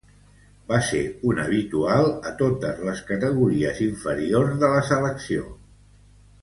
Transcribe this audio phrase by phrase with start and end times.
[0.69, 1.01] Va ser
[1.31, 6.25] un habitual a totes les categories inferiors de la selecció espanyola.